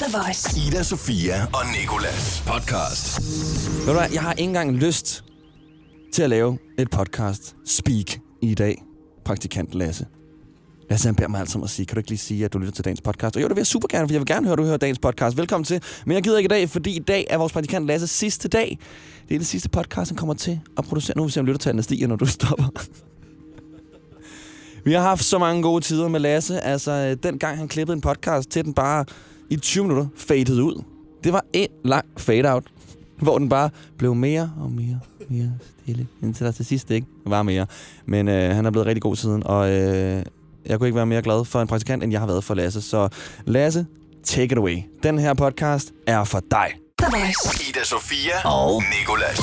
[0.00, 0.60] The Voice.
[0.68, 3.20] Ida, Sofia og Nikolas podcast.
[3.78, 5.24] Ved du hvad, jeg har ikke engang lyst
[6.12, 8.82] til at lave et podcast speak i dag.
[9.24, 10.06] Praktikant Lasse.
[10.90, 12.58] Lasse han beder mig altid om at sige, kan du ikke lige sige, at du
[12.58, 13.36] lytter til dagens podcast?
[13.36, 14.76] Og jo, det vil jeg super gerne, for jeg vil gerne høre, at du hører
[14.76, 15.36] dagens podcast.
[15.36, 15.82] Velkommen til.
[16.06, 18.78] Men jeg gider ikke i dag, fordi i dag er vores praktikant Lasse sidste dag.
[19.28, 21.16] Det er det sidste podcast, han kommer til at producere.
[21.16, 22.84] Nu vil vi se, om lyttertallene stiger, når du stopper.
[24.84, 26.60] Vi har haft så mange gode tider med Lasse.
[26.60, 29.04] Altså, den gang han klippede en podcast til den bare
[29.50, 30.82] i 20 minutter faded ud.
[31.24, 32.64] Det var en lang fade-out,
[33.18, 37.42] hvor den bare blev mere og mere mere stille, indtil der til sidst ikke var
[37.42, 37.66] mere.
[38.06, 40.22] Men øh, han er blevet rigtig god siden, og øh,
[40.66, 42.82] jeg kunne ikke være mere glad for en praktikant, end jeg har været for Lasse.
[42.82, 43.08] Så
[43.44, 43.86] Lasse,
[44.24, 44.78] take it away.
[45.02, 46.66] Den her podcast er for dig.
[47.68, 49.40] Ida, Sofia og Nikolas.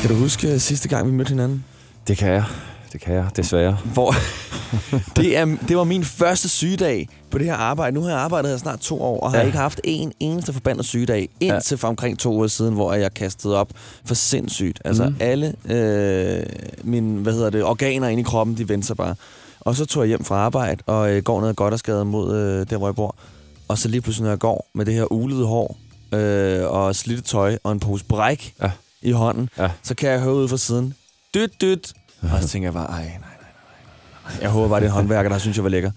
[0.00, 1.64] Kan du huske øh, sidste gang, vi mødte hinanden?
[2.08, 2.44] Det kan jeg.
[2.92, 3.78] Det kan jeg, desværre.
[3.84, 4.14] Hvor
[5.16, 7.94] det, er, det var min første sygedag på det her arbejde.
[7.94, 9.46] Nu har jeg arbejdet her snart to år, og har Ja.
[9.46, 13.56] ikke haft en eneste forbandet sygedag, indtil for omkring to uger siden, hvor jeg kastede
[13.56, 13.68] op
[14.04, 14.80] for sindssygt.
[14.84, 15.16] Altså mm.
[15.20, 16.46] alle øh,
[16.84, 19.14] mine hvad hedder det, organer inde i kroppen, de vendte sig bare.
[19.60, 22.36] Og så tog jeg hjem fra arbejde, og øh, går ned godt og skade mod
[22.36, 23.16] øh, der, hvor jeg bor.
[23.68, 25.76] Og så lige pludselig, når jeg går med det her ulede hår,
[26.14, 28.70] øh, og slidte tøj, og en pose bræk Ja.
[29.02, 29.68] i hånden, Ja.
[29.82, 30.94] så kan jeg høre ud fra siden,
[31.34, 31.92] dyt, dyt.
[32.22, 33.30] Og så tænker jeg bare, ej, nej, nej, nej,
[34.24, 34.38] nej.
[34.40, 35.90] Jeg håber bare, det er en håndværker, der synes, jeg var lækker.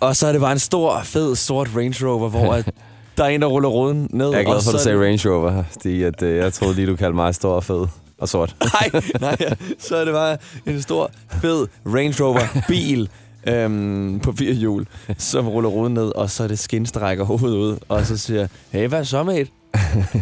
[0.00, 2.70] og så er det bare en stor, fed, sort Range Rover, hvor at
[3.16, 4.30] der er en, der ruller ruden ned.
[4.30, 6.86] Jeg er glad for, at du sagde Range Rover, fordi at, øh, jeg troede lige,
[6.86, 7.86] du kaldte mig stor og fed
[8.18, 8.56] og sort.
[8.92, 9.36] Nej, nej,
[9.78, 10.36] så er det bare
[10.66, 13.08] en stor, fed Range Rover bil
[13.46, 14.86] øhm, på fire hjul,
[15.18, 18.16] som ruller ruden ned, og så er det skin, der rækker hovedet ud, og så
[18.16, 19.50] siger hey, hvad så, mate?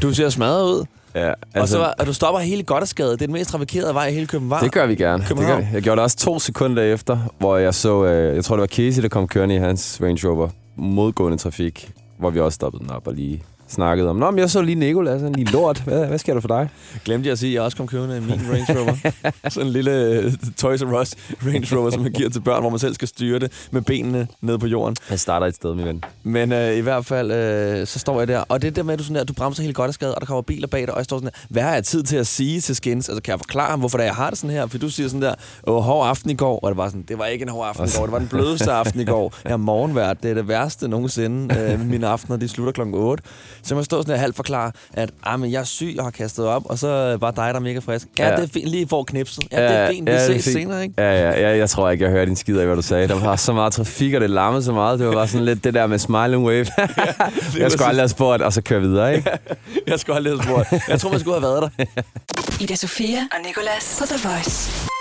[0.03, 0.85] Du ser smadret ud.
[1.15, 3.11] Ja, Altså, og, så, var- og du stopper hele Goddersgade.
[3.13, 4.65] Det er den mest trafikerede vej i hele København.
[4.65, 5.25] det gør vi gerne.
[5.29, 5.67] Det gør vi.
[5.73, 8.67] Jeg gjorde det også to sekunder efter, hvor jeg så, øh, jeg tror det var
[8.67, 12.91] Casey, der kom kørende i hans Range Rover, modgående trafik, hvor vi også stoppede den
[12.93, 15.81] op og lige snakkede om, Nå, men jeg så lige Nicolas, han lige lort.
[15.81, 16.69] Hvad, hvad sker der for dig?
[17.05, 19.11] Glemte jeg at sige, at jeg også kom kørende i min Range Rover.
[19.51, 21.15] Sådan en lille øh, Toys R Us
[21.47, 24.27] Range Rover, som man giver til børn, hvor man selv skal styre det med benene
[24.41, 24.97] ned på jorden.
[25.11, 26.05] Jeg starter et sted, min ven.
[26.23, 28.39] Men øh, i hvert fald, øh, så står jeg der.
[28.49, 30.15] Og det er der med, at du, sådan der, du bremser helt godt af skade,
[30.15, 32.03] og der kommer biler bag dig, og jeg står sådan der, hvad har jeg tid
[32.03, 33.09] til at sige til Skins?
[33.09, 34.67] Altså, kan jeg forklare ham, hvorfor det er, jeg har det sådan her?
[34.67, 35.35] For du siger sådan der,
[35.67, 37.85] åh, hård aften i går, og det var sådan, det var ikke en hård aften
[37.85, 39.35] i går, det var den blødeste aften i går.
[39.45, 41.55] Jeg er morgenvært, det er det værste nogensinde.
[41.61, 43.23] Øh, mine aftener, de slutter klokken 8.
[43.65, 46.47] Så man står sådan halvt forklare, at ah, men jeg er syg, jeg har kastet
[46.47, 48.07] op, og så er bare dig, der er mega frisk.
[48.19, 48.37] Ja, Ja.
[48.37, 49.45] det er fint, lige for knipset.
[49.53, 50.55] Ja, det er fint, vi det er ses fint.
[50.57, 50.95] senere, ikke?
[50.99, 53.09] Ja, ja, ja, jeg tror ikke, jeg hørte din skid af, hvad du sagde.
[53.09, 54.99] Der var så meget trafik, og det larmede så meget.
[54.99, 56.67] Det var bare sådan lidt det der med smiling wave.
[57.59, 59.31] jeg skulle aldrig have spurgt, og så køre videre, ikke?
[59.87, 60.89] Jeg skulle aldrig have spurgt.
[60.89, 62.03] Jeg tror, man skulle have været der.
[62.61, 64.94] Ida Sofia og Nicolas på The Voice.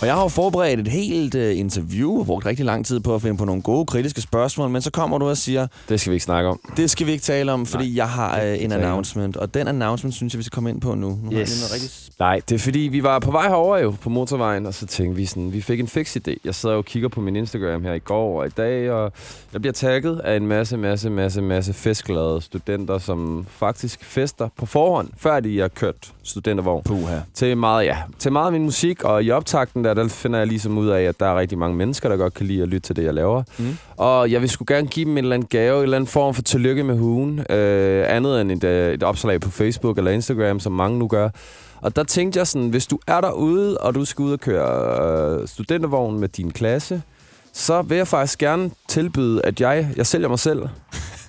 [0.00, 3.14] Og jeg har jo forberedt et helt uh, interview og brugt rigtig lang tid på
[3.14, 6.10] at finde på nogle gode kritiske spørgsmål, men så kommer du og siger, Det skal
[6.10, 6.60] vi ikke snakke om.
[6.76, 9.68] det skal vi ikke tale om, fordi Nej, jeg har uh, en announcement, og den
[9.68, 11.08] announcement synes jeg, vi skal komme ind på nu.
[11.08, 11.90] Nu har jeg lige noget rigtig...
[12.18, 15.16] Nej, det er fordi, vi var på vej herover jo på motorvejen, og så tænkte
[15.16, 16.34] vi sådan, vi fik en fix idé.
[16.44, 19.12] Jeg sidder og kigger på min Instagram her i går og i dag, og
[19.52, 24.66] jeg bliver tagget af en masse, masse, masse, masse festglade studenter, som faktisk fester på
[24.66, 26.82] forhånd, før de har kørt studentervogn.
[26.84, 27.16] Puha.
[27.34, 30.48] Til meget, ja, til meget af min musik, og i optakten der, der finder jeg
[30.48, 32.88] ligesom ud af, at der er rigtig mange mennesker, der godt kan lide at lytte
[32.88, 33.42] til det, jeg laver.
[33.58, 33.78] Mm.
[33.96, 36.34] Og jeg vil sgu gerne give dem en eller anden gave, en eller anden form
[36.34, 37.38] for tillykke med hugen.
[37.50, 41.28] Øh, andet end et, øh, et opslag på Facebook eller Instagram, som mange nu gør.
[41.80, 45.40] Og der tænkte jeg sådan, hvis du er derude, og du skal ud og køre
[45.40, 47.02] øh, studentervogn med din klasse,
[47.52, 50.68] så vil jeg faktisk gerne tilbyde, at jeg, jeg sælger mig selv,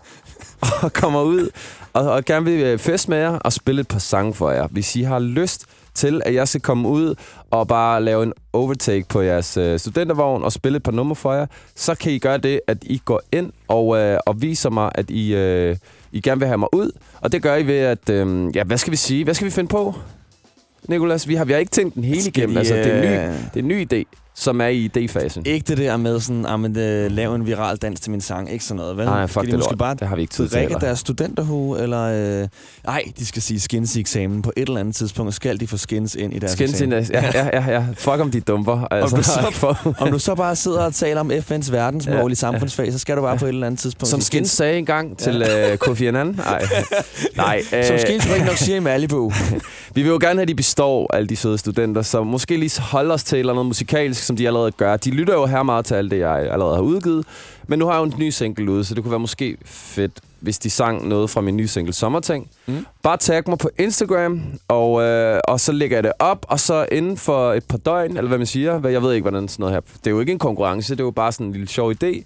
[0.83, 1.49] og kommer ud
[1.93, 4.67] og, og gerne vil øh, fest med jer og spille et par sange for jer.
[4.67, 7.15] Hvis I har lyst til, at jeg skal komme ud
[7.51, 11.33] og bare lave en overtake på jeres øh, studentervogn og spille et par numre for
[11.33, 14.91] jer, så kan I gøre det, at I går ind og, øh, og viser mig,
[14.95, 15.77] at I, øh,
[16.11, 16.91] I gerne vil have mig ud.
[17.21, 18.09] Og det gør I ved, at...
[18.09, 19.23] Øh, ja, hvad skal vi sige?
[19.23, 19.95] Hvad skal vi finde på?
[20.87, 22.57] Nikolas, vi har, vi har ikke tænkt den hele igennem.
[22.57, 25.41] Altså, det, er en ny, øh, det er en ny idé, som er i idéfasen.
[25.45, 28.51] Ikke det der med sådan, ah, men, uh, lave en viral dans til min sang.
[28.51, 29.05] Ikke sådan noget, vel?
[29.05, 29.77] Nej, Skal fuck de det måske lort.
[29.79, 30.75] bare Det har vi ikke tid til.
[30.81, 32.41] deres studenterhue, eller...
[32.41, 32.47] Øh,
[32.87, 34.41] ej, de skal sige skins i eksamen.
[34.41, 36.97] På et eller andet tidspunkt skal de få skins ind i deres Skins eksamen.
[36.97, 37.85] ind, ja, ja, ja, ja.
[37.97, 38.87] Fuck om de dumper.
[38.93, 42.27] Altså, du så- for, Om du så bare sidder og taler om FN's verdensmål Ja.
[42.27, 44.09] i samfundsfag, så skal du bare på et eller andet tidspunkt...
[44.09, 45.41] som sige Skins sagde engang til
[45.71, 46.27] øh, Kofi Annan.
[46.27, 46.61] Nej,
[47.35, 49.31] Nej øh, Som skins rigtig nok siger i Malibu.
[49.95, 52.81] vi vil jo gerne have, at de består, alle de søde studenter, så måske lige
[52.81, 54.97] holde os til et eller andet musikalsk, som de allerede gør.
[54.97, 57.25] De lytter jo her meget til alt det, jeg allerede har udgivet.
[57.67, 60.11] Men nu har jeg jo en ny single ude, så det kunne være måske fedt,
[60.39, 62.49] hvis de sang noget fra min nye single Sommerting.
[62.65, 62.73] Mm.
[62.73, 62.85] Mm.
[63.03, 66.85] Bare tag mig på Instagram, og, øh, og så lægger jeg det op, og så
[66.91, 69.63] inden for et par døgn, eller hvad man siger, hvad jeg ved ikke, hvordan sådan
[69.63, 69.81] noget her...
[69.81, 72.23] Det er jo ikke en konkurrence, det er jo bare sådan en lille sjov idé.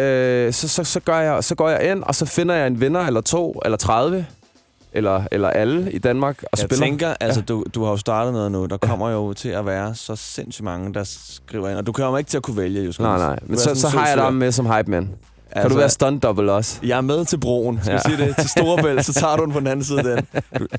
[0.00, 2.80] øh, så, så, så, gør jeg, så går jeg ind, og så finder jeg en
[2.80, 4.26] vinder, eller to, eller 30,
[4.94, 6.86] eller, eller alle i Danmark, og Jeg spiller.
[6.86, 8.66] tænker, altså du, du har jo startet noget nu.
[8.66, 11.78] Der kommer jo til at være så sindssygt mange, der skriver ind.
[11.78, 12.92] Og du kommer ikke til at kunne vælge, jo.
[12.98, 13.38] Nej, nej.
[13.42, 15.10] Men så, så har jeg dig med som hype man.
[15.54, 16.78] Kan Altså, du være stunt double også?
[16.82, 17.80] Jeg er med til broen.
[17.82, 18.00] Skal ja.
[18.10, 18.16] Ja.
[18.16, 18.36] sige det?
[18.36, 20.26] Til Storebælt, så tager du den på den anden side den.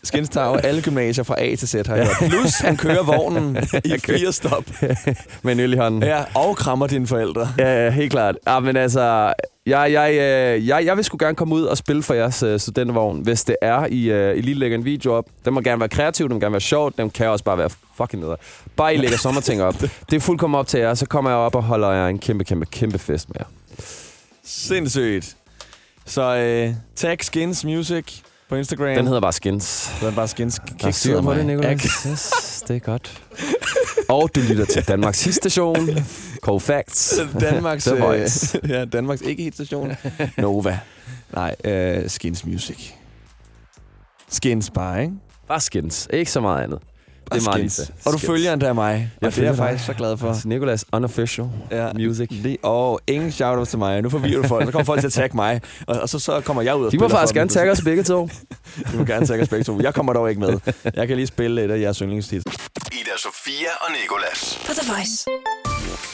[0.03, 2.29] Skins tager alle gymnasier fra A til Z, har jeg hørt.
[2.29, 4.63] Plus, han kører vognen i fire stop.
[5.43, 6.03] Med en øl i hånden.
[6.03, 7.47] Ja, og krammer dine forældre.
[7.57, 8.35] Ja, ja, helt klart.
[8.47, 9.33] Ja, men altså,
[9.65, 12.57] jeg, jeg, øh, jeg, jeg vil sgu gerne komme ud og spille for jeres uh,
[12.57, 15.25] studentervogn, hvis det er, I, uh, I lige lægger en video op.
[15.45, 17.69] Den må gerne være kreativ, den må gerne være sjov, den kan også bare være
[17.97, 18.35] fucking ned.
[18.75, 19.75] Bare I lægger sommerting op.
[20.09, 22.43] Det er fuldkommen op til jer, så kommer jeg op og holder jer en kæmpe,
[22.43, 23.45] kæmpe, kæmpe fest med jer.
[24.45, 25.37] Sindssygt.
[26.05, 28.95] Så øh, tag Skins Music på Instagram.
[28.95, 29.91] Den hedder bare Skins.
[29.99, 32.09] Den er bare Skins er styr på det, Nicolás.
[32.09, 33.21] Yes, det er godt.
[34.09, 35.89] Og du lytter til Danmarks sidste station,
[36.59, 37.19] Facts.
[37.39, 38.59] Danmarks, The øh, Voice.
[38.73, 39.91] ja, Danmarks ikke helt station.
[40.37, 40.79] Nova.
[41.33, 42.91] Nej, øh, Skins Music.
[44.29, 45.13] Skins bare, ikke?
[45.47, 46.79] Bare Skins, ikke så meget andet.
[47.33, 47.71] Det er lige
[48.05, 49.11] Og du følger endda mig.
[49.21, 49.57] Jeg og det er jeg dig.
[49.57, 50.31] faktisk så glad for.
[50.31, 51.93] Nicolás Unofficial Ja.
[51.93, 52.27] Music.
[52.31, 54.01] Lige, og ingen shout til mig.
[54.01, 54.65] Nu forvirrer du folk.
[54.65, 55.61] Så kommer folk til at tagge mig.
[55.87, 57.81] Og, og så, så kommer jeg ud og De må faktisk for gerne tagge os
[57.81, 58.29] begge to.
[58.91, 59.79] De må gerne tagge os begge to.
[59.81, 60.59] Jeg kommer dog ikke med.
[60.95, 62.53] Jeg kan lige spille et af jeres yndlingstitler.
[62.91, 64.59] Ida Sofia og Nikolas.
[64.67, 65.25] På The Voice.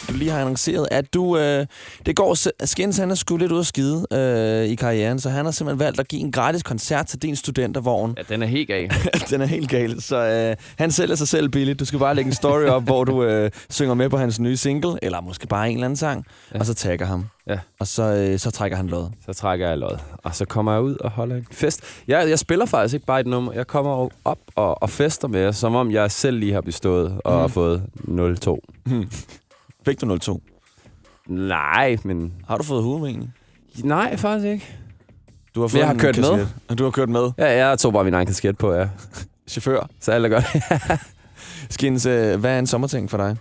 [0.10, 1.38] Du lige har annonceret, at du...
[1.38, 1.66] Øh,
[2.06, 2.38] det går...
[2.66, 5.80] Skins, han er sgu lidt ude at skide øh, i karrieren, så han har simpelthen
[5.80, 8.14] valgt at give en gratis koncert til din studentervogn.
[8.18, 8.92] Ja, den er helt gal.
[9.30, 10.02] Den er helt gal.
[10.02, 11.80] Så øh, han sælger sig selv billigt.
[11.80, 14.58] Du skal bare lægge en story op, hvor du øh, synger med på hans nye
[14.58, 16.60] single, eller måske bare en eller anden sang, ja.
[16.60, 17.26] Og så tagger ham.
[17.48, 17.60] Ja.
[17.80, 19.06] Og så, øh, så trækker han lod.
[19.26, 19.98] Så trækker jeg lod.
[20.18, 21.82] Og så kommer jeg ud og holder en fest.
[22.08, 23.54] Jeg, jeg spiller faktisk ikke bare et nummer.
[23.54, 27.18] Jeg kommer op og, og fester med jer, som om jeg selv lige har bestået
[27.24, 27.42] og Mhm.
[27.42, 28.58] har fået 0-2.
[29.86, 30.42] Fik du 02?
[31.28, 32.34] Nej, men...
[32.48, 33.30] Har du fået egentlig?
[33.84, 34.78] Nej, faktisk ikke.
[35.56, 36.24] Du har Men jeg har kørt med.
[36.40, 36.78] kasket.
[36.80, 37.32] Du har kørt med.
[37.38, 38.88] Ja, jeg tog bare min egen kasket på, ja.
[39.50, 39.88] Chauffør.
[40.00, 40.46] Så alt er godt.
[41.74, 43.36] Skins, øh, hvad er en sommerting for dig?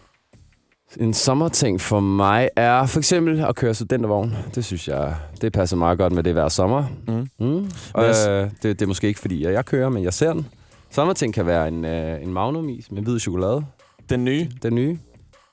[1.00, 4.36] En sommerting for mig er for eksempel at køre studentervogn.
[4.54, 6.84] Det synes jeg, det passer meget godt med det hver sommer.
[7.08, 7.28] Mm.
[7.46, 7.70] Mm.
[7.70, 10.46] S- Øh, det, det er måske ikke fordi, jeg, jeg kører, men jeg ser den.
[10.90, 13.64] Sommerting kan være en, øh, en Magnum-is med hvid chokolade.
[14.10, 14.98] Den nye Den nye.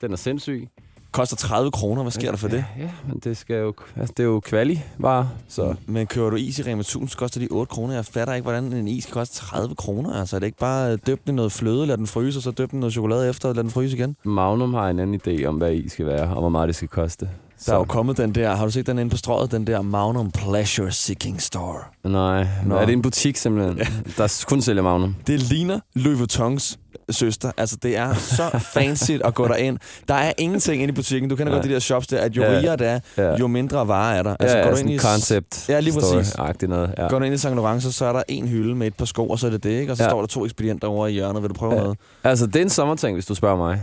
[0.00, 0.68] Den er sindssyg.
[1.12, 2.02] koster 30 kroner.
[2.02, 2.64] Hvad sker der for det?
[2.78, 5.74] Ja, ja men det, skal jo, altså, det er jo kvali-varer, så...
[5.86, 7.94] Men kører du is i Rema 1000, så koster de 8 kroner.
[7.94, 10.20] Jeg fatter ikke, hvordan en is kan koste 30 kroner.
[10.20, 12.50] Altså, er det ikke bare øh, døb den noget fløde, lad den fryse, og så
[12.50, 14.16] døb den noget chokolade efter, og lad den fryse igen?
[14.24, 16.88] Magnum har en anden idé om, hvad is skal være, og hvor meget det skal
[16.88, 17.30] koste.
[17.66, 19.82] Der er jo kommet den der, har du set den inde på strøget, den der
[19.82, 21.78] Magnum Pleasure Seeking Store?
[22.04, 22.76] Nej, Nå.
[22.76, 23.78] er det en butik simpelthen,
[24.16, 25.16] der kun sælger Magnum?
[25.26, 26.78] Det ligner Louis Vuittons
[27.10, 27.50] søster.
[27.56, 29.78] Altså, det er så fancy at gå derind.
[30.08, 31.30] Der er ingenting inde i butikken.
[31.30, 31.58] Du kender Nej.
[31.60, 32.48] godt de der shops der, at jo Ja.
[32.58, 34.36] rigere det er, jo mindre varer er der.
[34.40, 36.36] Altså, ja, går ja, du ind i concept Ja, lige præcis.
[36.62, 36.94] noget.
[36.98, 37.08] Ja.
[37.08, 37.44] Går du ind i St.
[37.44, 39.64] Laurent, så, så er der en hylde med et par sko, og så er det
[39.64, 39.92] det, ikke?
[39.92, 40.08] Og så Ja.
[40.10, 41.42] står der to ekspedienter over i hjørnet.
[41.42, 41.80] Vil du prøve Ja.
[41.80, 41.98] noget?
[42.24, 43.80] Altså, det er en sommerting, hvis du spørger mig.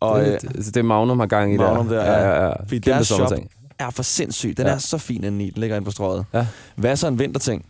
[0.00, 2.12] Og øh, det, det, det er Magnum har gang i Magnum der, ja.
[2.12, 2.28] ja.
[2.28, 2.52] ja, ja.
[2.62, 3.38] Fordi Kæmpe deres shop-
[3.78, 4.56] er for sindssyg.
[4.56, 4.72] Den Ja.
[4.72, 5.50] er så fin inde i.
[5.50, 6.24] Den ligger inde på strøget.
[6.34, 6.46] Ja.
[6.76, 7.64] Hvad er så en vinterting?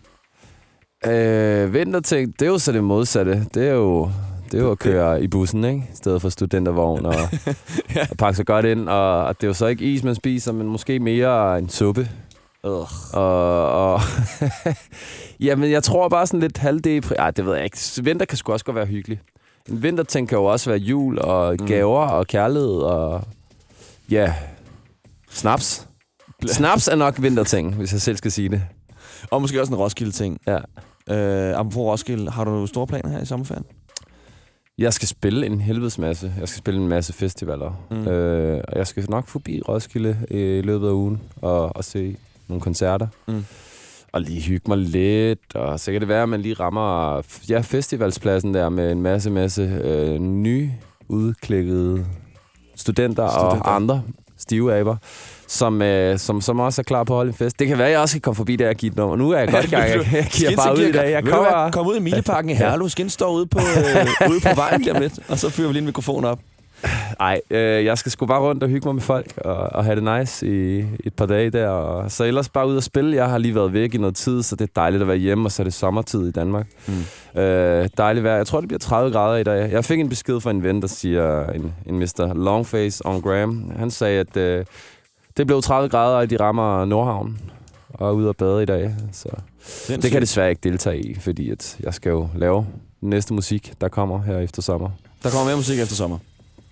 [1.06, 3.46] Øh, vinterting, det er jo så det modsatte.
[3.54, 4.10] Det er jo,
[4.50, 5.76] det er jo at køre i bussen, ikke?
[5.92, 7.14] I stedet for studentervogn og,
[7.96, 8.06] Ja.
[8.10, 8.88] og pakke sig godt ind.
[8.88, 12.08] Og, og det er jo så ikke is, man spiser, men måske mere en suppe.
[12.64, 12.86] Ugh.
[13.12, 14.00] Og, og
[15.40, 17.14] Jamen, jeg tror bare sådan lidt halvdepri...
[17.18, 17.78] Ej, det ved jeg ikke.
[18.02, 19.20] Vinter kan sgu også godt være hyggelig.
[19.68, 21.66] En vinterting kan jo også være jul og Mm.
[21.66, 23.22] gaver og kærlighed og...
[24.10, 24.34] Ja,
[25.30, 25.86] snaps.
[26.46, 28.62] Snaps er nok vinterting, hvis jeg selv skal sige det.
[29.30, 30.38] Og måske også en Roskilde-ting.
[30.46, 30.56] Ja.
[31.10, 33.64] Øh, apropos Roskilde, har du store planer her i sommerferien?
[34.78, 36.32] Jeg skal spille en helvedes masse.
[36.40, 37.72] Jeg skal spille en masse festivaler.
[37.90, 37.96] Mm.
[37.96, 38.08] Mm.
[38.08, 42.16] Øh, og jeg skal nok forbi Roskilde i løbet af ugen og, og se
[42.48, 43.06] nogle koncerter.
[43.28, 43.44] Mm.
[44.12, 45.54] Og lige hygge mig lidt.
[45.54, 49.30] Og så kan det være, at man lige rammer ja, festivalspladsen der med en masse,
[49.30, 50.70] masse øh, nye
[51.08, 52.06] udklikkede
[52.76, 54.02] studenter, studenter og andre
[54.40, 54.96] stive aber,
[55.46, 57.58] som, øh, som, som også er klar på at holde en fest.
[57.58, 59.16] Det kan være, at jeg også kan komme forbi der og give et nummer.
[59.16, 59.88] Nu er jeg godt i gang.
[59.88, 61.10] Jeg, jeg giver bare ud i dag.
[61.10, 61.70] Jeg kommer...
[61.70, 62.88] Kom ud i Mileparken i Herlev.
[62.88, 65.72] Skin står ude på, øh, ude på vejen lige om lidt, og så fyrer vi
[65.72, 66.38] lige en mikrofon op.
[67.18, 70.00] Nej, øh, jeg skal sgu bare rundt og hygge mig med folk og, og have
[70.00, 71.68] det nice i et par dage der.
[71.68, 73.16] Og så ellers bare ud og spille.
[73.16, 75.46] Jeg har lige været væk i noget tid, så det er dejligt at være hjemme,
[75.46, 76.66] og så er det sommertid i Danmark.
[76.86, 77.40] Mm.
[77.40, 78.36] Øh, dejligt vejr.
[78.36, 79.72] Jeg tror, det bliver 30 grader i dag.
[79.72, 82.32] Jeg fik en besked fra en ven, der siger, en, en Mr.
[82.34, 83.72] Longface on Graham.
[83.76, 84.64] Han sagde, at øh,
[85.36, 87.38] det blev 30 grader, og de rammer Nordhavn
[87.94, 88.94] og er ude og bade i dag.
[89.12, 89.28] Så
[89.88, 92.66] det kan jeg desværre ikke deltage i, fordi at jeg skal jo lave
[93.00, 94.90] næste musik, der kommer her efter sommer.
[95.22, 96.18] Der kommer mere musik efter sommer.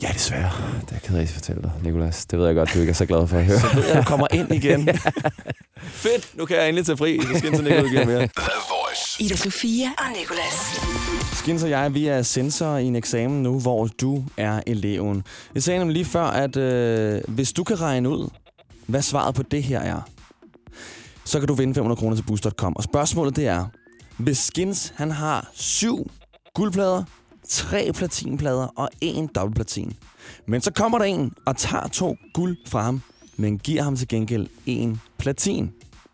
[0.02, 0.50] Ja, desværre.
[0.80, 2.26] Det er jeg ked af at fortælle dig, Nicolas.
[2.26, 3.60] Det ved jeg godt, du ikke er så glad for at høre.
[3.70, 4.88] Så ved jeg, du kommer ind igen.
[6.04, 7.20] Fedt, nu kan jeg endelig tage fri.
[7.22, 8.18] Så skal ikke ud igen mere.
[8.18, 9.22] The Voice.
[9.22, 10.80] Ida Sofia og Nicolas.
[11.32, 15.24] Skins og jeg, vi er sensorer i en eksamen nu, hvor du er eleven.
[15.54, 18.28] Jeg sagde nemlig lige før, at øh, hvis du kan regne ud,
[18.86, 20.00] hvad svaret på det her er,
[21.24, 22.76] så kan du vinde 500 kroner til Boost.com.
[22.76, 23.64] Og spørgsmålet det er,
[24.16, 26.10] hvis Skins han har syv
[26.54, 27.04] guldplader,
[27.48, 29.92] tre platinplader og en dobbeltplatin.
[30.46, 33.02] Men så kommer der en og tager to guld fra ham,
[33.36, 35.72] men giver ham til gengæld en platin.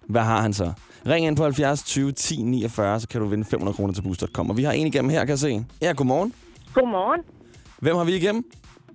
[0.09, 0.73] Hvad har han så?
[1.07, 4.50] Ring ind på 70 20 10 49, så kan du vinde 500 kroner til Boost.com.
[4.50, 5.64] Og vi har en igennem her, kan jeg se.
[5.83, 6.35] Ja, godmorgen.
[6.75, 7.21] Godmorgen.
[7.79, 8.45] Hvem har vi igennem?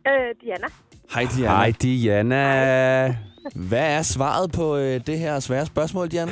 [0.07, 0.67] Øh, Diana.
[1.13, 1.55] Hej, Diana.
[1.55, 3.15] Hej, Diana.
[3.55, 6.31] Hvad er svaret på øh, det her svære spørgsmål, Diana?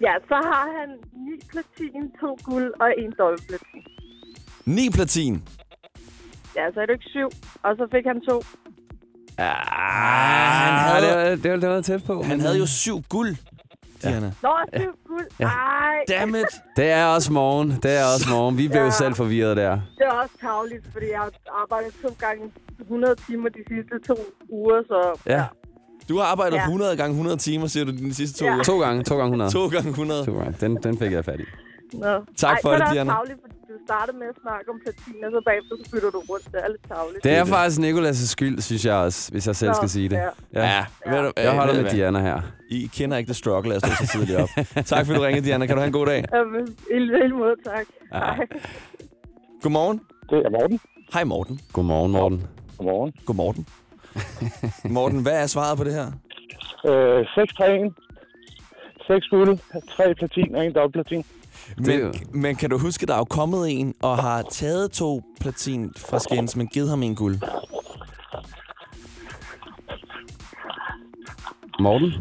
[0.00, 3.97] Ja, så har han ni platin, to guld og en dobbeltplatin.
[4.68, 5.42] 9 platin.
[6.56, 7.28] Ja, så er det ikke syv.
[7.62, 8.42] Og så fik han to.
[9.38, 9.46] Ah,
[10.64, 11.36] han han havde...
[11.42, 12.22] det, var, det var tæt på.
[12.22, 13.36] han havde jo syv guld,
[14.02, 14.32] Diana.
[14.42, 15.26] Nå, syv guld.
[15.40, 15.48] Ej,
[16.08, 16.46] Damn it.
[16.76, 17.70] Det er også morgen.
[17.82, 18.58] Det er også morgen.
[18.58, 18.90] Vi blev jo Ja.
[18.90, 19.70] selv forvirret der.
[19.98, 21.30] det er også tavligt, fordi jeg har
[21.62, 22.42] arbejdet to gange
[22.80, 24.16] 100 timer de sidste to
[24.48, 25.44] uger, så Ja.
[26.08, 26.62] Du har arbejdet Ja.
[26.64, 28.52] 100 gange 100 timer, siger du, de sidste to Ja.
[28.54, 28.62] uger.
[28.64, 29.02] To gange.
[29.04, 29.50] To gange 100.
[29.50, 30.24] To gange 100.
[30.26, 30.56] To gange.
[30.60, 31.44] Den, den fik jeg fat i.
[31.92, 32.24] Nå.
[32.36, 33.12] Tak Ej, for det, Diana.
[33.12, 36.10] også tavligt, fordi du startede med at snakke om platin, og så bagefter så bytter
[36.10, 36.44] du rundt.
[36.52, 37.24] Det er lidt tavligt.
[37.24, 40.16] Det er faktisk Nicolas' skyld, synes jeg også, hvis jeg selv Nå, skal sige det.
[40.16, 40.28] ja.
[40.64, 41.90] Ja, ved du, Jeg holder med?
[41.90, 42.40] Diana her.
[42.70, 44.48] I kender ikke det struggle at stå så tidligt op.
[44.92, 45.66] tak fordi du ringede, Diana.
[45.66, 46.24] Kan du have en god dag?
[46.34, 47.86] Jamen, i lige måde, tak.
[48.12, 48.18] Ja.
[48.18, 48.46] Hej.
[49.62, 50.00] Godmorgen.
[50.30, 50.80] Det er Morten.
[51.12, 51.60] Hej Morten.
[51.72, 52.46] Godmorgen, Morten.
[52.76, 53.12] Godmorgen.
[53.26, 53.66] Godmorgen.
[54.84, 56.06] Morten, hvad er svaret på det her?
[57.20, 57.94] Øh, 6 træning.
[59.06, 59.58] 6 guld,
[59.96, 61.24] 3 platin og en dobbeltplatin.
[61.76, 65.92] Men, men kan du huske, der er jo kommet en og har taget to platin
[65.96, 67.38] fra Skins, men givet ham en guld?
[71.80, 72.12] Morten?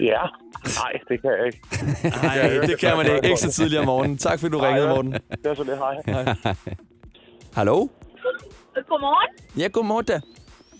[0.00, 0.20] Ja.
[0.64, 1.60] Nej, det kan jeg ikke.
[2.26, 3.28] Nej, det kan man ikke.
[3.28, 4.18] Ikke så tidligere om morgenen.
[4.18, 5.12] Tak fordi du ringede, Morten.
[5.12, 6.34] Det er så lidt hej.
[7.54, 7.88] Hallo?
[8.88, 9.28] Godmorgen.
[9.58, 10.20] Ja, godmorgen da.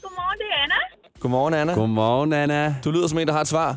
[0.03, 0.75] Godmorgen, det er Anna.
[1.21, 1.75] Godmorgen, Anna.
[1.75, 2.75] Godmorgen, Anna.
[2.85, 3.77] Du lyder som en, der har et svar.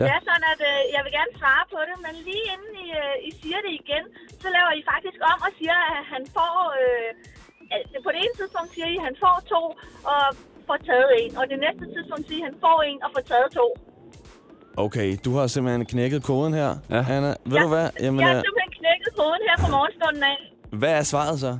[0.00, 0.04] Ja.
[0.04, 0.08] Ja.
[0.08, 2.86] Det er sådan, at øh, jeg vil gerne svare på det, men lige inden I,
[3.02, 4.04] øh, I siger det igen,
[4.42, 6.54] så laver I faktisk om og siger, at han får...
[6.82, 7.10] Øh,
[8.06, 9.62] på det ene tidspunkt siger I, at han får to
[10.12, 10.22] og
[10.68, 11.30] får taget en.
[11.40, 13.66] Og det næste tidspunkt siger I, at han får en og får taget to.
[14.84, 17.00] Okay, du har simpelthen knækket koden her, Ja.
[17.14, 17.30] Anna.
[17.50, 17.86] Ved du hvad?
[18.04, 20.38] Jamen, jeg har øh, simpelthen knækket koden her fra morgenstunden af.
[20.80, 21.52] hvad er svaret så?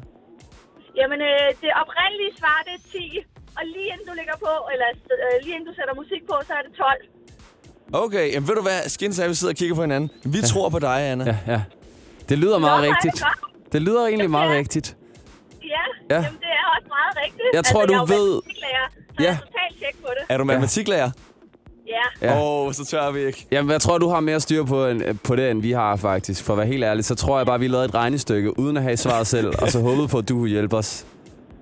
[1.00, 3.24] Jamen, øh, det oprindelige svar, det er 10.
[3.58, 4.88] Og lige inden du lægger på, eller
[5.24, 7.04] øh, lige inden du sætter musik på, så er det 12.
[7.92, 8.88] Okay, jamen ved du hvad?
[8.88, 10.10] Skins er, vi sidder og kigger på hinanden.
[10.24, 10.46] Vi ja.
[10.46, 11.24] tror på dig, Anna.
[11.24, 11.62] Ja, ja.
[12.28, 13.22] Det lyder meget Nå, rigtigt.
[13.22, 13.72] godt.
[13.72, 14.56] Det lyder egentlig meget Ja.
[14.58, 14.96] rigtigt.
[15.62, 15.68] Ja,
[16.10, 16.14] Ja.
[16.16, 17.48] ja, jamen det er også meget rigtigt.
[17.54, 19.24] Jeg tror, du jeg er jo ved- matematiklærer, Så Ja.
[19.24, 20.24] jeg er totalt tjek på det.
[20.28, 21.10] Er du matematiklærer?
[21.88, 22.26] Ja.
[22.28, 22.40] Ja.
[22.40, 23.46] Åh, oh, så tør vi ikke.
[23.52, 26.44] Jamen, jeg tror, du har mere styr på, en, på det, end vi har, faktisk.
[26.44, 28.82] For at være helt ærlig, så tror jeg bare, vi lavede et regnestykke, uden at
[28.82, 31.06] have svaret selv, og så håbede på, at du kunne hjælpe os.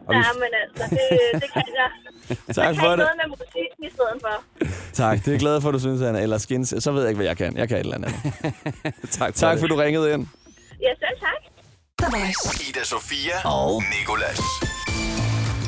[0.06, 1.90] Og vi, Ja, men altså, det, det kan jeg.
[2.54, 2.99] Tak jeg for kan det.
[2.99, 4.44] noget med musikken i stedet for.
[4.92, 6.20] Tak, det er jeg glad for, du synes, Anna.
[6.20, 7.56] Eller Skins, så ved jeg ikke, hvad jeg kan.
[7.56, 8.11] Jeg kan et eller andet.
[9.11, 9.61] tak for tak det.
[9.61, 10.26] for, du ringede ind.
[10.82, 12.68] Ja, selv tak.
[12.68, 14.40] Ida Sofia og Nicolas.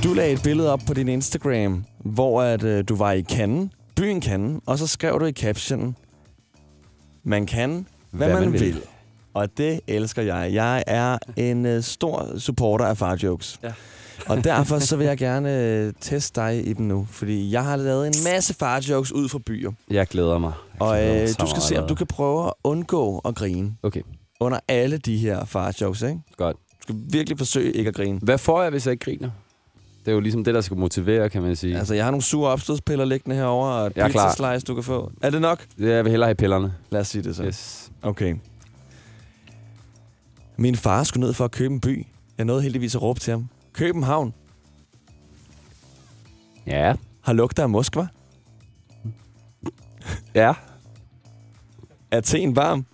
[0.05, 3.71] Du lagde et billede op på din Instagram, hvor at, øh, du var i Cannes,
[3.97, 5.97] byen Cannes, og så skrev du i captionen,
[7.25, 8.61] man kan, hvad, hvad man, man vil.
[8.61, 8.83] vil.
[9.35, 10.51] Og det elsker jeg.
[10.53, 13.59] Jeg er en øh, stor supporter af far jokes.
[13.63, 13.73] Ja.
[14.27, 17.77] Og derfor så vil jeg gerne øh, teste dig i dem nu, fordi jeg har
[17.77, 19.71] lavet en masse far jokes ud fra byer.
[19.91, 20.53] Jeg glæder mig.
[20.75, 23.35] Jeg Og glæder mig øh, du skal se, om du kan prøve at undgå at
[23.35, 24.03] grine Okay,
[24.41, 26.21] under alle de her far jokes, ikke?
[26.37, 26.57] godt.
[26.57, 28.19] Du skal virkelig forsøge ikke at grine.
[28.23, 29.31] Hvad får jeg, hvis jeg ikke griner?
[30.05, 31.79] Det er jo ligesom det, der skal motivere, kan man sige.
[31.79, 34.29] Altså, jeg har nogle sure opstødspiller liggende herovre, og et Jeg klar.
[34.29, 35.13] pizza-slice, du kan få.
[35.23, 35.67] Er det nok?
[35.79, 36.75] Jeg vil hellere have pillerne.
[36.91, 37.43] Lad os sige det så.
[37.45, 37.91] Yes.
[38.03, 38.35] Okay.
[40.57, 42.07] Min far skulle ned for at købe en by.
[42.39, 43.49] Jeg nåede heldigvis at råbe til ham.
[43.73, 44.35] København
[46.67, 46.95] Ja.
[47.23, 48.07] har lugter af Moskva.
[50.35, 50.53] Ja.
[52.11, 52.87] Athen varm.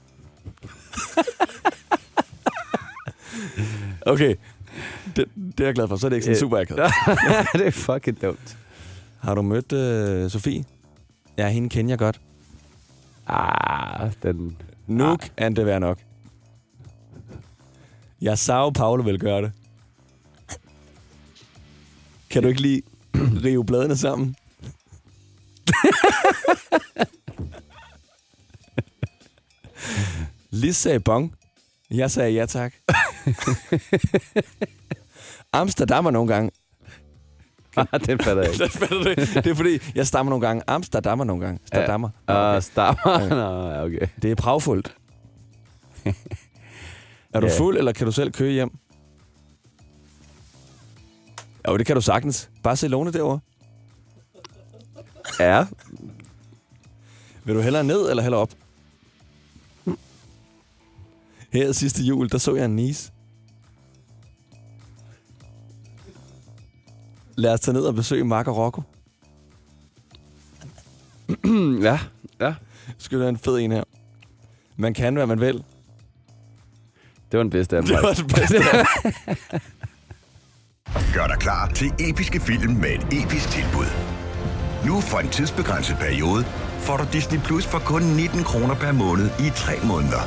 [4.13, 4.35] okay.
[5.17, 5.97] Det, det er jeg glad for.
[5.97, 6.41] Så er det ikke sådan Øh.
[6.41, 6.93] super akavet.
[7.61, 8.59] det er fucking dumt.
[9.21, 10.65] Har du mødt øh, Sofie?
[11.39, 12.21] Ja, hende kender jeg godt.
[13.27, 14.57] Ah, den...
[14.87, 15.99] Nu kan det være nok.
[18.21, 19.53] Jeg sagde, Paolo vil gøre det.
[22.37, 22.83] Kan du ikke lige
[23.45, 24.37] rive bladene sammen?
[30.51, 31.35] Lis sagde bong.
[31.91, 32.73] Jeg sagde ja tak.
[35.53, 36.51] Amsterdammer nogle gange.
[38.07, 38.69] den fatter jeg ikke.
[38.79, 39.17] Fatter det?
[39.45, 40.63] Det er fordi, jeg stammer nogle gange.
[40.67, 41.61] Amsterdammer nogle gange.
[41.73, 42.09] Amsterdammer.
[42.29, 42.35] Ja.
[42.49, 42.57] Okay.
[42.57, 43.29] Uh, stammer.
[43.29, 44.07] Nå, okay.
[44.23, 44.97] Det er pragfuldt.
[47.35, 47.59] er du Ja.
[47.59, 48.71] fuld, eller kan du selv køre hjem?
[51.69, 52.51] Jo, det kan du sagtens.
[52.83, 53.41] Lone derovre.
[55.41, 55.67] Ja.
[57.45, 58.51] Vil du hellere ned, eller hellere op?
[61.53, 63.13] Her sidste jul, der så jeg en nis.
[67.37, 68.83] Lad os tage ned og besøge Mark og Rocco.
[71.83, 71.99] Ja.
[72.41, 72.55] Ja.
[72.99, 73.85] Skal du have en fed en her?
[74.77, 75.65] Man kan, hvad man vil.
[77.31, 77.89] Det var den bedste af dem.
[77.95, 78.57] Det var det bedste.
[81.15, 83.87] Gør dig klar til episke film med et episk tilbud.
[84.87, 86.45] Nu for en tidsbegrænset periode
[86.81, 90.23] får du Disney Plus for kun 19 kroner per måned i 3 måneder.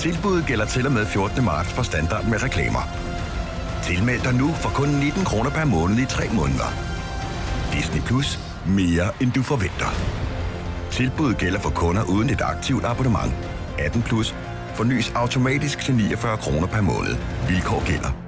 [0.00, 1.44] Tilbuddet gælder til og med 14.
[1.44, 2.88] marts for standard med reklamer.
[3.82, 6.72] Tilmeld dig nu for kun 19 kroner per måned i 3 måneder.
[7.72, 8.38] Disney Plus.
[8.66, 9.90] Mere end du forventer.
[10.90, 13.34] Tilbuddet gælder for kunder uden et aktivt abonnement.
[13.78, 14.34] 18 plus.
[14.74, 17.16] Fornyes automatisk til 49 kroner per måned.
[17.48, 18.27] Vilkår gælder.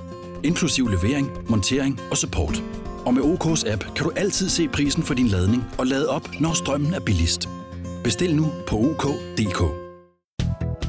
[0.43, 2.63] inklusiv levering, montering og support.
[3.05, 6.29] Og med OK's app kan du altid se prisen for din ladning og lade op,
[6.39, 7.49] når strømmen er billigst.
[8.03, 9.63] Bestil nu på OK.dk.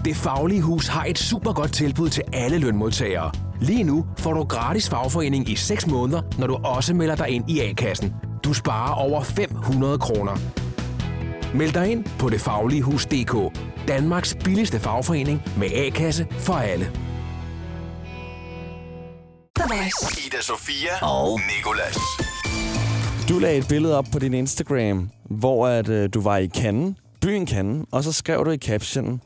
[0.05, 3.33] Det Faglige Hus har et super godt tilbud til alle lønmodtagere.
[3.61, 7.51] Lige nu får du gratis fagforening i 6 måneder, når du også melder dig ind
[7.51, 8.15] i A-kassen.
[8.45, 10.39] Du sparer over 500 kroner.
[11.55, 13.59] Meld dig ind på detfagligehus.dk.
[13.89, 16.91] Danmarks billigste fagforening med A-kasse for alle.
[19.73, 20.27] Voice.
[20.27, 21.97] Ida Sofia og Nikolas.
[23.29, 26.97] Du lagde et billede op på din Instagram, hvor at, øh, du var i Cannes,
[27.21, 29.21] byen Cannes, og så skrev du i captionen,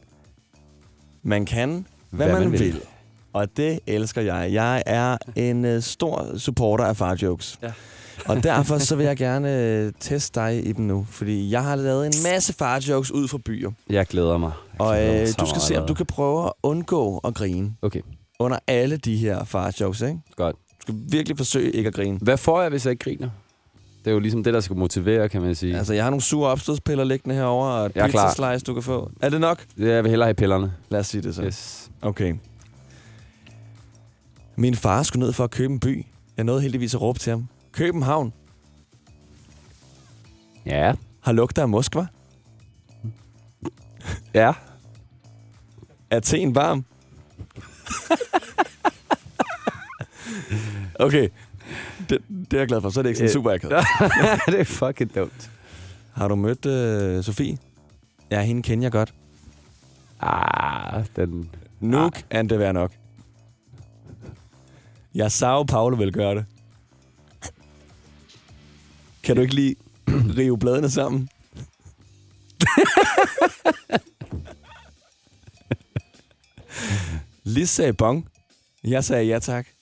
[1.23, 2.61] man kan, hvad, hvad man, man vil.
[2.61, 2.81] vil.
[3.33, 4.53] Og det elsker jeg.
[4.53, 7.59] Jeg er en øh, stor supporter af far jokes.
[7.63, 7.73] Ja.
[8.27, 11.77] og derfor så vil jeg gerne øh, teste dig i dem nu, fordi jeg har
[11.77, 13.71] lavet en masse far jokes ud fra byer.
[13.91, 14.53] Jeg glæder mig.
[14.73, 16.53] Jeg Og glæder mig øh, så du skal meget se, om du kan prøve at
[16.63, 18.01] undgå at grine Okay,
[18.39, 20.19] under alle de her far jokes, ikke?
[20.37, 20.57] godt.
[20.57, 22.19] Du skal virkelig forsøge ikke at grine.
[22.23, 23.31] Hvad får jeg, hvis jeg ikke griner?
[24.05, 25.77] Det er jo ligesom det, der skal motivere, kan man sige.
[25.79, 28.29] Altså, jeg har nogle sure opstødspiller liggende herovre, og et Jeg er klar.
[28.29, 29.11] pizza slice, du kan få.
[29.23, 29.65] Er det nok?
[29.79, 30.73] Jeg vil hellere have pillerne.
[30.89, 31.43] Lad os sige det så.
[31.43, 31.91] Yes.
[32.03, 32.35] Okay.
[34.57, 36.07] Min far skulle ned for at købe en by.
[36.37, 37.49] Jeg nåede heldigvis at råbe til ham.
[37.73, 38.33] København
[40.67, 40.93] Ja.
[41.21, 42.07] har lugter af Moskva.
[44.35, 44.53] Ja.
[46.11, 46.85] Athen varm.
[51.07, 51.29] okay.
[52.09, 52.91] Det, det er jeg glad for.
[52.91, 53.33] Så er det ikke sådan Øh.
[53.33, 53.85] super akavet.
[54.47, 55.51] det er fucking dumt.
[56.13, 57.59] Har du mødt øh, Sofie?
[58.31, 59.15] Ja, hende kender jeg godt.
[60.21, 61.51] Ah, den...
[61.81, 62.93] Nu kan det være nok.
[65.15, 66.45] Jeg sagde, Paolo vil gøre det.
[69.23, 69.77] Kan du ikke lige
[70.39, 71.29] rive bladene sammen?
[77.47, 78.29] Lis sagde bong.
[78.85, 79.67] Jeg sagde ja tak.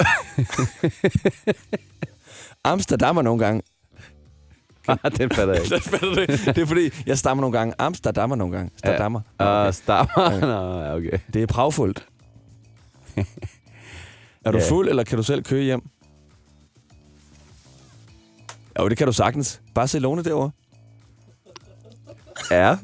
[2.64, 3.62] Amsterdam er nogle gange.
[4.88, 5.74] Ah, den fatter jeg ikke.
[5.74, 6.32] Det, fatter ikke?
[6.46, 7.74] det er fordi, jeg stammer nogle gange.
[7.78, 8.70] Amsterdam er nogle gange.
[8.74, 9.20] Amsterdammer.
[9.38, 10.40] Ah, stammer.
[10.40, 11.18] Nå, ja, okay.
[11.34, 12.06] Det er pragfuldt.
[14.44, 14.70] er du Ja.
[14.70, 15.82] fuld, eller kan du selv køre hjem?
[18.78, 19.60] Jo, det kan du sagtens.
[19.94, 20.50] Lone derovre.
[22.50, 22.76] Ja.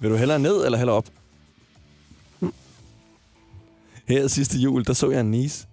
[0.00, 1.06] Vil du hellere ned, eller hellere op?
[4.08, 5.68] Her sidste jul, der så jeg en nis.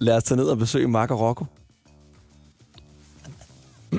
[0.00, 1.46] Lad os tage ned og besøge Mark og Rocco.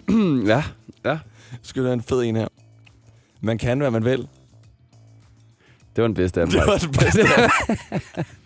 [0.53, 0.63] ja.
[1.05, 1.19] Ja.
[1.61, 2.47] Skal du have en fed en her?
[3.41, 4.17] Man kan, hvad man vil.
[5.95, 6.59] Det var den bedste af dem.
[6.59, 7.21] Det var det bedste.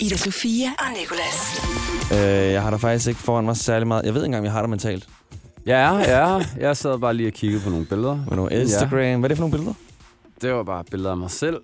[0.00, 1.60] Ida Sofia og Nicolas.
[2.12, 4.04] øh, jeg har da faktisk ikke foran mig særlig meget.
[4.04, 5.08] Jeg ved ikke engang, om jeg har det mentalt.
[5.66, 6.40] Ja, ja.
[6.60, 8.16] Jeg sad bare lige og kiggede på nogle billeder.
[8.28, 8.98] Med nogle Instagram.
[8.98, 9.16] Ja.
[9.16, 9.74] Hvad er det for nogle billeder?
[10.42, 11.60] Det var bare billeder af mig selv.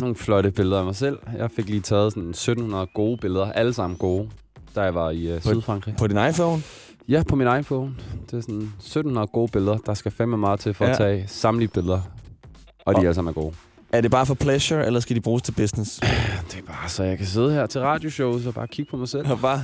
[0.00, 1.18] nogle flotte billeder af mig selv.
[1.38, 3.52] Jeg fik lige taget sådan 1700 gode billeder.
[3.52, 4.28] Alle sammen gode.
[4.76, 5.94] Da jeg var i uh, Sydfrankrig.
[5.98, 6.62] På din iPhone?
[7.08, 7.94] Ja, på min iPhone.
[8.30, 9.76] Det er sådan 1700 gode billeder.
[9.76, 10.90] Der skal fandme meget til for Ja.
[10.90, 12.00] at tage samtlige billeder.
[12.84, 13.54] Og de Og- alle sammen er gode.
[13.92, 15.96] Er det bare for pleasure, eller skal de bruges til business?
[16.00, 19.08] Det er bare så, jeg kan sidde her til radioshows og bare kigge på mig
[19.08, 19.30] selv.
[19.32, 19.62] Og bare,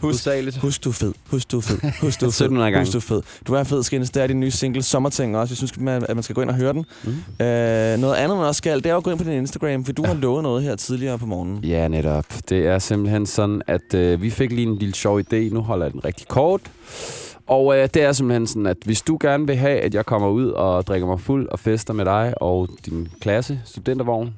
[0.00, 0.28] husk,
[0.60, 1.12] husk, du er fed.
[1.30, 1.78] Husk, du er fed.
[2.00, 2.46] Husk, du er fed.
[2.46, 2.80] 1700 gange.
[2.86, 3.22] Husk, du er fed.
[3.46, 4.10] Du er fed, Skins.
[4.10, 5.52] Det er din nye single, Sommerting også.
[5.52, 5.72] Jeg synes,
[6.08, 6.84] at man skal gå ind og høre den.
[7.04, 7.10] Mm.
[7.10, 9.92] Øh, noget andet, man også skal, det er at gå ind på din Instagram, for
[9.92, 11.64] du har lovet noget her tidligere på morgenen.
[11.64, 12.26] Ja, netop.
[12.48, 15.36] Det er simpelthen sådan, at øh, vi fik lige en lille sjov idé.
[15.36, 16.60] Nu holder jeg den rigtig kort.
[17.46, 20.28] Og øh, det er simpelthen sådan, at hvis du gerne vil have, at jeg kommer
[20.28, 24.34] ud og drikker mig fuld og fester med dig og din klasse, studentervogn,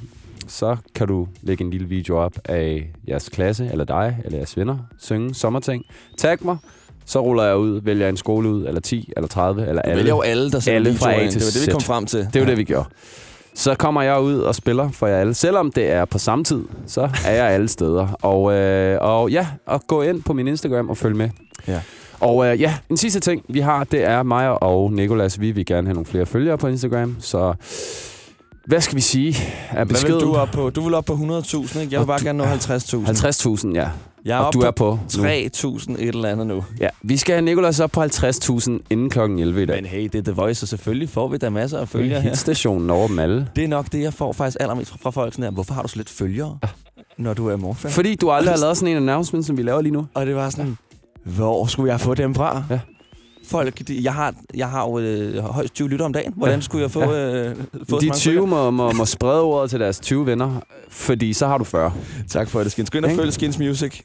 [0.46, 4.56] så kan du lægge en lille video op af jeres klasse, eller dig, eller jeres
[4.56, 5.84] venner, synge sommerting.
[6.18, 6.56] Tag mig,
[7.04, 9.96] så ruller jeg ud, vælger en skole ud, eller 10, eller 30, eller Du alle.
[9.96, 12.20] vælger jo alle, der Alle fra A til Det var det, vi kom frem til.
[12.20, 12.88] Det er jo det, vi gjorde.
[13.54, 15.34] Så kommer jeg ud og spiller for jer alle.
[15.34, 18.08] Selvom det er på samme tid, så er jeg alle steder.
[18.22, 21.30] Og, øh, og ja, og gå ind på min Instagram og følg med.
[21.68, 21.80] Ja.
[22.20, 25.40] Og øh, ja, en sidste ting, vi har, det er mig og Nikolas.
[25.40, 27.16] Vi vil gerne have nogle flere følgere på Instagram.
[27.20, 27.54] Så
[28.66, 29.36] hvad skal vi sige?
[29.70, 30.70] Er Hvad vil du op på?
[30.70, 31.78] Du vil op på 100.000, ikke?
[31.80, 33.06] Jeg vil Og bare du- gerne nå 50.000.
[33.66, 33.88] 50.000, ja.
[34.24, 35.24] Jeg er og du er på på nu.
[35.24, 36.64] 3.000 et eller andet nu.
[36.80, 39.76] Ja, vi skal have Nikolas op på 50.000 inden klokken 11 i dag.
[39.76, 42.20] Men hey, det er The Voice, og selvfølgelig får vi da masser af Følger følgere
[42.20, 42.30] her.
[42.30, 43.48] Hitstationen over dem alle.
[43.56, 45.32] Det er nok det, jeg får faktisk allermest fra, fra folk.
[45.32, 45.50] Sådan her.
[45.50, 46.58] Hvorfor har du så lidt følgere,
[47.18, 47.90] når du er morfan?
[47.90, 50.06] Fordi du aldrig har lavet sådan en announcement, som vi laver lige nu.
[50.14, 50.76] Og det var sådan,
[51.26, 52.62] hvor skulle jeg få dem fra?
[52.70, 52.78] Ja.
[53.48, 56.32] Folk, de, jeg, har, jeg har jo øh, højst 20 lytter om dagen.
[56.36, 56.60] Hvordan Ja.
[56.60, 57.56] skulle jeg få, øh,
[57.88, 60.60] få De mange 20 må, må, må sprede ordet til deres 20 venner,
[60.90, 61.90] fordi så har du 40.
[61.90, 62.26] følgere?
[62.28, 62.90] Tak for det, Skins.
[62.90, 64.00] Gå ind og følg Skins Music.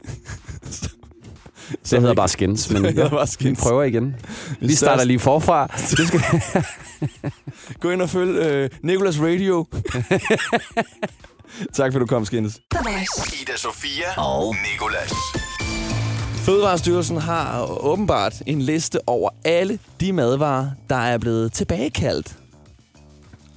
[1.89, 3.59] Det hedder bare skins, men Det hedder bare vi skins.
[3.61, 4.15] prøver igen.
[4.59, 5.67] Vi starter lige forfra.
[5.97, 6.21] Du skal...
[7.79, 9.65] Gå ind og følg øh, Nicolas Radio.
[11.73, 12.61] tak for, du kom, Skins.
[13.41, 15.11] Ida Sofia og Nikolas.
[16.41, 22.37] Fødevarestyrelsen har åbenbart en liste over alle de madvarer, der er blevet tilbagekaldt.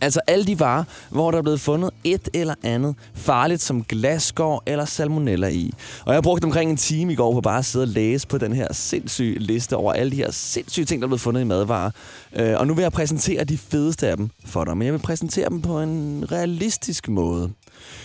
[0.00, 4.62] Altså alle de varer, hvor der er blevet fundet et eller andet farligt som glasskår
[4.66, 5.72] eller salmonella i.
[6.06, 8.38] Og jeg brugte omkring en time i går på bare at sidde og læse på
[8.38, 11.44] den her sindssyge liste over alle de her sindssyge ting, der er blevet fundet i
[11.44, 11.90] madvarer.
[12.36, 15.00] Øh, og nu vil jeg præsentere de fedeste af dem for dig, men jeg vil
[15.00, 17.50] præsentere dem på en realistisk måde.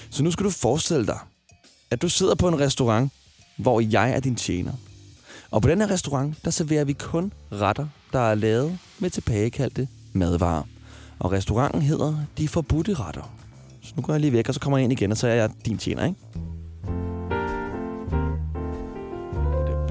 [0.10, 1.20] Så nu skal du forestille dig,
[1.92, 3.12] at du sidder på en restaurant,
[3.60, 4.72] hvor jeg er din tjener.
[5.52, 9.88] Og på den her restaurant, der serverer vi kun retter, der er lavet med tilbagekaldte
[10.14, 10.64] madvarer.
[11.20, 13.34] Og restauranten hedder De Forbudte Retter.
[13.82, 15.34] Så nu går jeg lige væk, og så kommer jeg ind igen, og så er
[15.34, 16.18] jeg din tjener, ikke?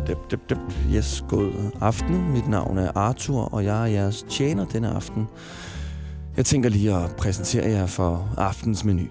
[0.07, 0.95] Dip, dip, dip, dip.
[0.95, 2.33] Yes, god aften.
[2.33, 5.27] Mit navn er Arthur, og jeg er jeres tjener denne aften.
[6.37, 9.07] Jeg tænker lige at præsentere jer for aftens menu.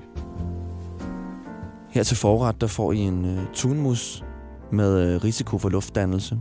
[1.89, 4.23] Her til forret, der får I en øh, uh, tunmus
[4.71, 6.39] med øh, risiko for luftdannelse.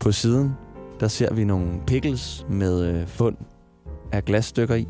[0.00, 0.52] På siden,
[1.00, 3.36] der ser vi nogle pickles med øh, fund
[4.12, 4.88] af glasstykker i.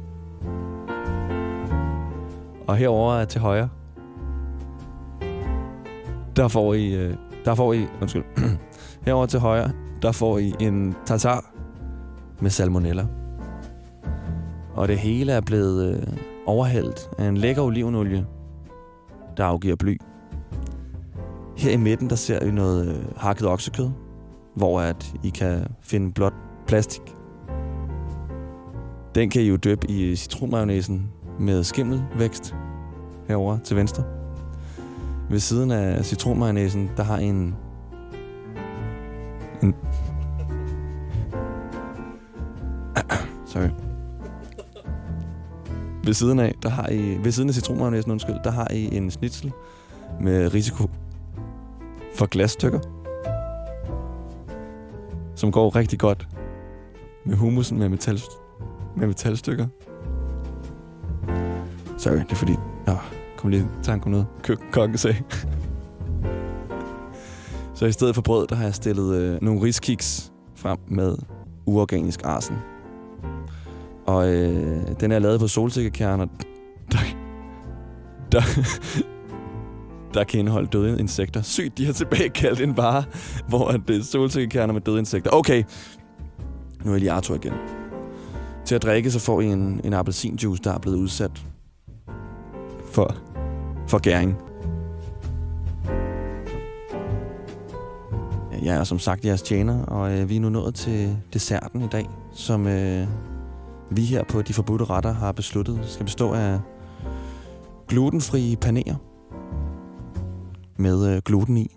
[2.67, 3.69] Og herover til højre,
[6.37, 8.25] der får I, øh, der får I, undskyld,
[9.07, 9.73] herover til højre,
[10.03, 11.53] der får I en tartar
[12.41, 13.07] med salmonella.
[14.75, 18.27] Og det hele er blevet overhældt af en lækker olivenolie,
[19.37, 19.99] der afgiver bly.
[21.63, 23.91] Her i midten, der ser vi noget øh, hakket oksekød,
[24.57, 26.35] hvor at I kan finde blot
[26.67, 27.03] plastik.
[29.15, 32.55] Den kan I jo døbe i citronmayonnaisen med skimmelvækst
[33.29, 34.05] herover til venstre.
[35.31, 37.55] Ved siden af citronmayonnaisen, der har I en...
[39.63, 39.75] en
[43.47, 43.69] Sorry.
[46.05, 49.11] Ved siden af, der har I, ved siden af citronmayonnaisen, undskyld, der har I en
[49.11, 49.53] snitsel
[50.21, 50.89] med risiko
[52.23, 52.81] for glasstykker,
[55.35, 56.29] som går rigtig godt
[57.27, 58.21] med humusen med, metal,
[58.97, 59.67] med metalstykker.
[61.99, 62.53] Sorry, det er fordi...
[62.87, 62.93] Nå,
[63.37, 64.19] kom lige tanken ned.
[64.19, 64.27] om
[64.75, 65.01] noget.
[65.01, 65.17] Sagde.
[67.75, 71.17] Så i stedet for brød, der har jeg stillet øh, nogle riskiks frem med
[71.67, 72.57] uorganisk arsen.
[74.07, 76.27] Og øh, den er lavet på solsikkekerner,
[76.93, 76.99] der,
[78.33, 78.43] der,
[80.15, 81.43] der kan indeholde døde insekter.
[81.43, 83.05] Sygt, de har tilbagekaldt en vare,
[83.49, 85.31] hvor at det er solsikkekerner med døde insekter.
[85.33, 85.63] Okay,
[86.85, 87.53] nu er jeg lige Arthur igen.
[88.65, 91.43] Til at drikke, så får I en, en appelsinjuice, der er blevet udsat
[92.93, 93.17] for,
[93.89, 94.37] for gæring.
[98.63, 101.89] Jeg er som sagt jeres tjener, og øh, vi er nu nået til desserten i
[101.89, 103.07] dag, som øh,
[103.91, 106.61] vi her på De Forbudte Retter har besluttet skal bestå af
[107.89, 109.12] glutenfrie paneer
[110.77, 111.77] med øh, gluten i.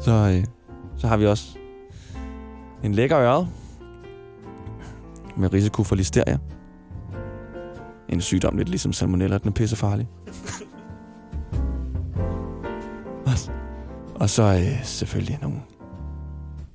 [0.00, 0.44] Så, øh,
[0.96, 1.58] så har vi også
[2.82, 3.48] en lækker øre
[5.36, 6.38] med risiko for listeria.
[8.08, 10.08] en sygdom lidt ligesom salmonella, den er pissefarlig.
[14.20, 15.60] Og så øh, selvfølgelig nogle,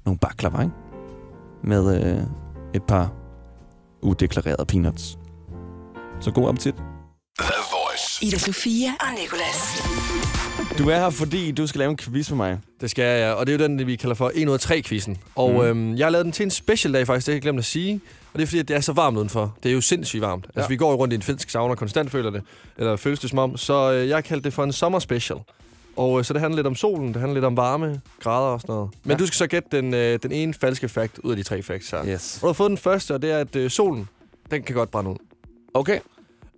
[0.05, 0.73] nogle baklava, ikke?
[1.63, 2.23] Med øh,
[2.73, 3.13] et par
[4.01, 5.19] udeklarerede peanuts.
[6.19, 6.75] Så god appetit.
[8.21, 9.83] Ida Sofia og Nicolas.
[10.77, 12.59] Du er her, fordi du skal lave en quiz med mig.
[12.81, 13.31] Det skal jeg, ja.
[13.33, 15.17] Og det er jo den, vi kalder for 1 ud af 3 quizzen.
[15.35, 15.61] Og Mm.
[15.61, 17.65] øhm, jeg har lavet den til en special dag faktisk, det har jeg glemt at
[17.65, 18.01] sige.
[18.33, 19.55] Og det er fordi, at det er så varmt udenfor.
[19.63, 20.45] Det er jo sindssygt varmt.
[20.55, 20.59] Ja.
[20.59, 22.41] Altså, vi går jo rundt i en finsk sauna og konstant føler det.
[22.77, 23.57] Eller føles det som om.
[23.57, 25.39] Så øh, jeg har kaldt det for en sommer special.
[25.97, 28.61] Og øh, så det handler lidt om solen, det handler lidt om varme, grader og
[28.61, 28.89] sådan noget.
[29.03, 29.13] Men Ja.
[29.13, 29.17] ja.
[29.17, 31.89] du skal så gætte den, øh, den ene falske fact ud af de tre facts
[31.89, 32.05] her.
[32.07, 32.35] Yes.
[32.35, 34.07] Og du har fået den første, og det er, at øh, solen,
[34.51, 35.15] den kan godt brænde ud.
[35.73, 35.99] Okay.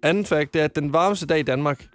[0.03, 1.87] Anden fact, det er, at den varmeste dag i Danmark,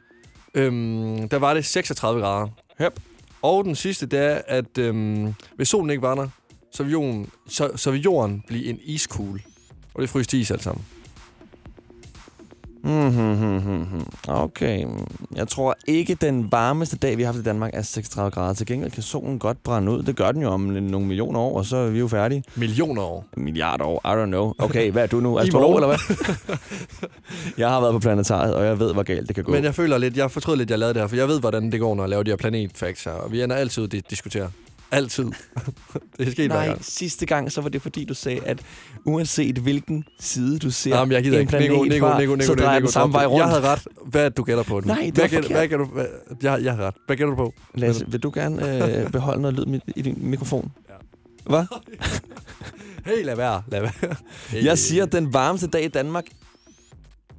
[0.54, 2.48] øhm, der var det 36 grader.
[2.82, 3.00] Yep.
[3.42, 6.28] Og den sidste, det er, at øhm, hvis solen ikke var der,
[6.72, 9.40] så vil jorden, så, så vil jorden blive en iskugle.
[9.94, 10.84] Og det fryser til is alt sammen.
[12.86, 14.06] Mm-hmm.
[14.28, 14.86] Okay.
[15.34, 18.54] Jeg tror ikke, den varmeste dag, vi har haft i Danmark, er 36 grader.
[18.54, 20.02] Til gengæld kan solen godt brænde ud.
[20.02, 22.44] Det gør den jo om nogle millioner år, og så er vi jo færdige.
[22.54, 23.24] Millioner år.
[23.36, 24.52] Milliarder år, I don't know.
[24.58, 25.38] Okay, hvad er du nu?
[25.40, 26.26] Astrolog, eller hvad?
[27.58, 29.52] jeg har været på planetariet, og jeg ved, hvor galt det kan gå.
[29.52, 31.72] Men jeg føler lidt, jeg fortrød lidt, jeg lavede det her, for jeg ved, hvordan
[31.72, 33.12] det går, når jeg laver de her planetfacts her.
[33.12, 34.50] Og vi ender altid ud at diskutere.
[34.90, 35.24] Altid.
[36.18, 36.84] det er sket Nej, gang.
[36.84, 38.62] sidste gang, så var det fordi, du sagde, at
[39.04, 41.50] uanset hvilken side du ser Jamen, jeg gider en ikke.
[41.50, 43.38] planet Nico, Nico, Nico, Nico, så drejer Nico, den samme vej rundt.
[43.40, 43.86] Jeg havde ret.
[44.06, 44.86] Hvad du gætter på nu?
[44.86, 45.92] Nej, det hvad gætter, hvad gætter du?
[45.92, 46.06] Hvad,
[46.42, 46.94] jeg, jeg har ret.
[47.06, 47.54] Hvad gætter du på?
[47.74, 50.72] Lasse, vil du gerne øh, beholde noget lyd i din mikrofon?
[51.46, 51.64] Hvad?
[53.06, 53.62] Hey, lad være.
[53.68, 54.14] Lad være.
[54.48, 54.64] Hey.
[54.68, 56.24] Jeg siger, at den varmeste dag i Danmark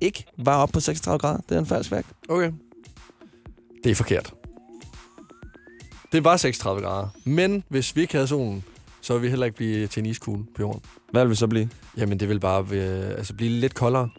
[0.02, 1.40] ikke var op på 36 grader.
[1.50, 2.08] Det er en falsk fact.
[2.30, 2.52] Okay.
[3.84, 4.34] Det er forkert.
[6.12, 7.08] Det var 36 grader.
[7.24, 8.64] Men hvis vi ikke havde solen,
[9.02, 10.82] så ville vi heller ikke blive til en iskugle på jorden.
[11.12, 11.70] Hvad vil vi så blive?
[11.98, 14.10] Jamen, det vil bare øh, altså, blive lidt koldere.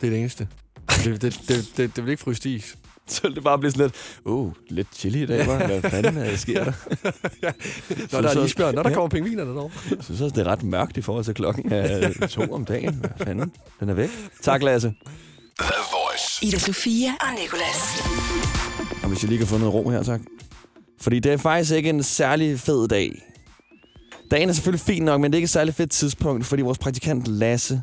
[0.00, 0.48] Det er det eneste.
[1.04, 2.76] Det, det, det, det, det vil ikke fryse til is.
[3.06, 5.66] Så vil det bare blive sådan lidt, uh, lidt chili i dag, hva'?
[5.66, 6.72] Hvad fanden øh, sker der?
[8.12, 8.94] Når der er isbjørn, når der Ja.
[8.94, 9.70] kommer pingvinerne derovre.
[9.90, 12.94] Jeg synes også, det er ret mørkt i forhold til klokken er to om dagen.
[12.94, 13.52] Hvad fanden?
[13.80, 14.10] Den er væk.
[14.42, 14.88] Tak, Lasse.
[15.60, 16.46] The Voice.
[16.46, 18.02] Ida Sofia og Nicolas.
[19.02, 20.20] Og hvis jeg lige kan få noget ro her, tak.
[21.00, 23.22] Fordi det er faktisk ikke en særlig fed dag.
[24.30, 26.78] Dagen er selvfølgelig fin nok, men det er ikke et særlig fedt tidspunkt, fordi vores
[26.78, 27.82] praktikant Lasse,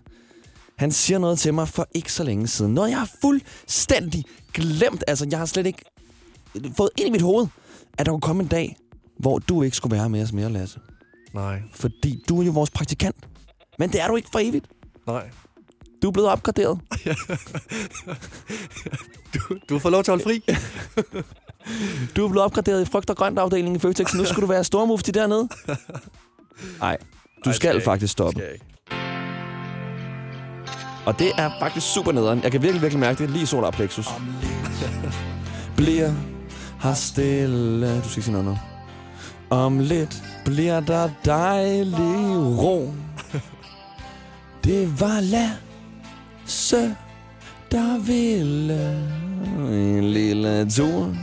[0.78, 2.74] han siger noget til mig for ikke så længe siden.
[2.74, 4.24] Noget, jeg har fuldstændig
[4.54, 5.04] glemt.
[5.08, 5.84] Altså, jeg har slet ikke
[6.78, 7.48] fået ind i mit hoved,
[7.98, 8.76] at der kunne komme en dag,
[9.20, 10.80] hvor du ikke skulle være med os mere, Lasse.
[11.34, 13.16] Nej, Fordi du er jo vores praktikant.
[13.80, 14.66] Men det er du ikke for evigt.
[15.08, 15.30] nej.
[16.02, 16.80] Du er blevet opgraderet.
[19.34, 20.54] Du, du får lov til at holde fri.
[22.16, 24.14] Du er blevet opgraderet i frugt og grønt afdelingen i Føtex.
[24.14, 25.50] Nu skulle du være stormufti dernede.
[26.80, 26.98] Nej,
[27.46, 27.86] du Ej, skal, ikke.
[27.86, 28.40] faktisk stoppe.
[28.40, 28.66] Skal ikke.
[31.06, 32.44] Og det er faktisk super nederen.
[32.44, 34.08] Jeg kan virkelig, virkelig mærke det lige solar plexus.
[35.78, 36.14] Bliver
[36.82, 37.96] her stille.
[37.96, 38.58] Du skal ikke sige noget nu.
[39.50, 42.94] Om lidt bliver der dejlig ro.
[44.64, 46.96] Det var Lasse,
[47.72, 48.98] der ville
[49.70, 51.16] en lille tur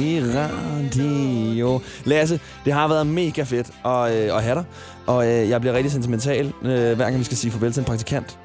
[0.00, 1.80] i radio.
[2.04, 4.64] Lasse, det har været mega fedt at, øh, at have dig.
[5.06, 7.84] Og øh, jeg bliver rigtig sentimental, øh, hver gang vi skal sige farvel til en
[7.84, 8.38] praktikant.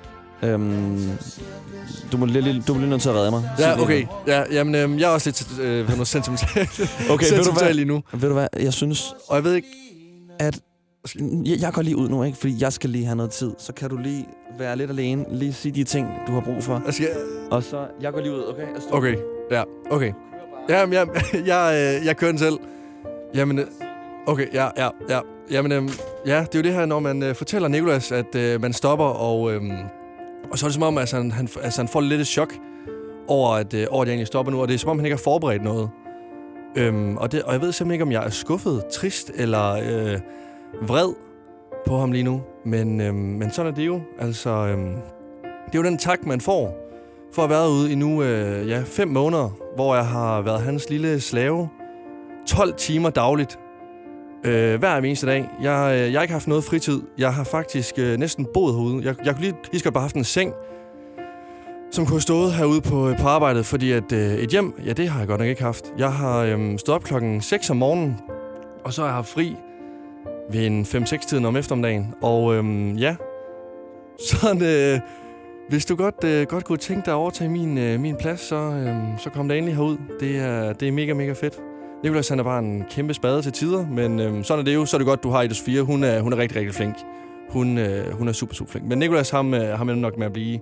[0.43, 1.09] Øhm,
[2.11, 3.49] du, må, lige, du bliver nødt til at redde mig.
[3.59, 4.05] Ja, okay.
[4.27, 7.73] Ja, jamen, øhm, jeg er også lidt øh, noget sentimental, Okay, ved du sentimental hvad?
[7.73, 8.01] lige nu.
[8.13, 9.67] Ved du hvad, jeg synes, Og jeg ved ikke...
[10.39, 10.59] at
[11.45, 12.37] jeg, jeg går lige ud nu, ikke?
[12.37, 13.51] fordi jeg skal lige have noget tid.
[13.59, 14.25] Så kan du lige
[14.59, 16.81] være lidt alene, lige sige de ting, du har brug for.
[16.85, 17.07] Jeg skal,
[17.51, 18.61] Og så, jeg går lige ud, okay?
[18.61, 19.15] Jeg står- okay,
[19.51, 20.11] ja, okay.
[20.69, 21.07] Jamen, jeg,
[21.45, 22.57] jeg, jeg kører den selv.
[23.33, 23.65] Jamen, øh,
[24.25, 25.19] okay, ja, ja, ja.
[25.51, 25.89] Jamen, øhm,
[26.25, 29.05] ja, det er jo det her, når man øh, fortæller Nikolas, at øh, man stopper,
[29.05, 29.71] og, øhm,
[30.51, 32.53] og så er det som om, altså, han, han, altså, han får lidt et chok
[33.27, 35.05] over, at, øh, over, at jeg egentlig stopper nu, og det er som om, han
[35.05, 35.89] ikke har forberedt noget.
[36.77, 40.19] Øhm, og, det, og jeg ved simpelthen ikke, om jeg er skuffet, trist eller øh,
[40.81, 41.13] vred
[41.87, 42.41] på ham lige nu.
[42.65, 44.01] Men, øhm, men sådan er det jo.
[44.19, 44.95] Altså, øhm,
[45.65, 46.85] det er jo den tak, man får
[47.33, 50.61] for at have været ude i nu øh, ja, fem måneder, hvor jeg har været
[50.61, 51.69] hans lille slave.
[52.47, 53.59] 12 timer dagligt.
[54.45, 55.49] Øh, hver eneste dag.
[55.61, 57.01] Jeg, øh, jeg har ikke haft noget fritid.
[57.17, 59.05] Jeg har faktisk øh, næsten boet herude.
[59.05, 60.53] Jeg, jeg kunne lige, lige så godt bare haft en seng,
[61.91, 64.93] som kunne have stået herude på, øh, på arbejdet, fordi at øh, et hjem, ja,
[64.93, 65.85] det har jeg godt nok ikke haft.
[65.97, 68.17] Jeg har øh, stået op klokken 6 om morgenen,
[68.83, 69.55] og så har jeg haft fri
[70.51, 72.13] ved en 5-6-tiden om eftermiddagen.
[72.21, 73.15] Og øh, ja,
[74.29, 74.61] sådan...
[74.61, 74.99] Øh,
[75.69, 78.55] hvis du godt, øh, godt kunne tænke dig at overtage min, øh, min plads, så,
[78.55, 79.97] øh, så kom der endelig herud.
[80.19, 81.59] Det er, det er mega, mega fedt.
[82.03, 84.85] Nicolas han er bare en kæmpe spade til tider, men øh, sådan er det jo.
[84.85, 85.81] Så er det godt, du har Ida Sofia.
[85.81, 86.95] Hun er, hun er rigtig, rigtig flink.
[87.49, 88.87] Hun, øh, hun er super, super flink.
[88.87, 90.59] Men Nicolas ham, øh, ham er nok med at blive,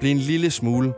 [0.00, 0.92] blive en lille smule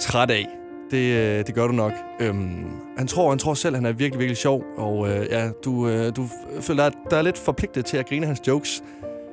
[0.00, 0.46] træt af.
[0.90, 1.92] Det, øh, det gør du nok.
[2.20, 2.66] Øhm,
[2.98, 4.64] han tror, han tror selv, han er virkelig, virkelig sjov.
[4.76, 6.28] Og øh, ja, du, øh, du
[6.60, 8.82] føler, at der er lidt forpligtet til at grine hans jokes.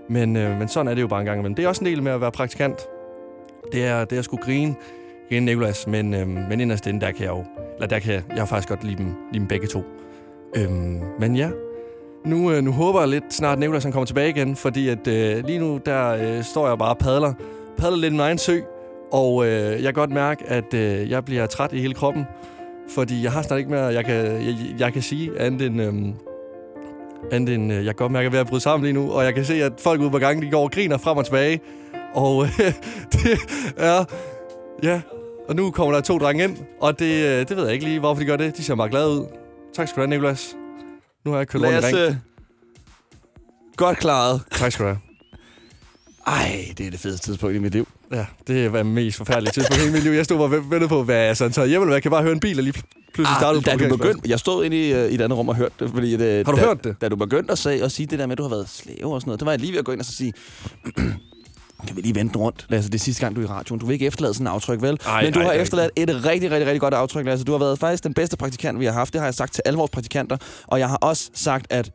[0.10, 1.56] Men, øh, men sådan er det jo bare en gang imellem.
[1.56, 2.76] Det er også en del med at være praktikant.
[3.72, 4.76] Det er, det er sgu skulle grine,
[5.30, 5.88] igen, Nicolas.
[5.88, 7.44] Men, øhm, men inderst inde, der kan jeg jo...
[7.76, 9.84] Eller der kan jeg, jeg faktisk godt lide dem, lide dem begge to.
[10.56, 11.50] Øhm, men ja,
[12.26, 14.56] nu, øh, nu håber jeg lidt snart, at Nicolas han kommer tilbage igen.
[14.56, 17.34] Fordi at øh, lige nu, der øh, står jeg bare og padler.
[17.78, 18.60] Padler lidt i min egen sø.
[19.12, 22.26] Og øh, jeg kan godt mærke, at øh, jeg bliver træt i hele kroppen.
[22.90, 25.82] Fordi jeg har snart ikke mere, jeg kan, jeg, jeg kan sige andet end...
[25.82, 25.94] Øh,
[27.32, 28.94] andet end, øh, jeg kan godt mærke, at jeg er ved at bryde sammen lige
[28.94, 29.12] nu.
[29.12, 31.26] Og jeg kan se, at folk ude på gangen, de går og griner frem og
[31.26, 31.60] tilbage.
[32.14, 32.60] Og øh,
[33.14, 33.40] det
[33.78, 34.06] er...
[34.84, 35.02] Ja,
[35.50, 36.58] og nu kommer der to drenge ind.
[36.82, 38.58] Og det, øh, det ved jeg ikke lige, hvorfor de gør det.
[38.58, 39.26] De ser meget glade ud.
[39.76, 40.56] Tak skal du have, Nicolas.
[41.26, 42.18] Nu har jeg kørt rundt i ring.
[43.78, 44.42] Godt klaret.
[44.52, 45.00] Tak skal du have.
[46.28, 47.88] Ej, det er det fedeste tidspunkt i mit liv.
[48.12, 50.12] Ja, det var mest forfærdelige tidspunkt i hele mit liv.
[50.12, 51.96] Jeg stod bare og ventede på, hvad jeg sådan taget hjem, eller?
[51.96, 54.40] Jeg kan bare høre en bil, og lige pludselig startede Ah, da du begyndte, jeg
[54.40, 56.62] stod inde i, øh, i et andet rum og hørte det, fordi det, Har du
[56.62, 56.96] da, hørt det?
[57.02, 59.14] Da du begyndte at, sige, at sige det der med, at du har været slave
[59.14, 60.34] og sådan noget, det var jeg lige ved at gå ind og så sige,
[61.88, 63.80] kan vi lige vente rundt, Lasse, det er sidste gang, du er i radioen.
[63.80, 64.98] Du vil ikke efterlade sådan en aftryk, vel?
[65.06, 67.46] Ej, Men du ej, har er efterladt et rigtig, rigtig, rigtig godt aftryk, Lasse.
[67.46, 69.14] Du har været faktisk den bedste praktikant, vi har haft.
[69.14, 70.38] Det har jeg sagt til alle vores praktikanter.
[70.68, 71.92] Og jeg har også sagt, at